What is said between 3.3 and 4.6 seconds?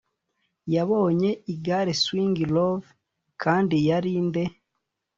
kandi yari nde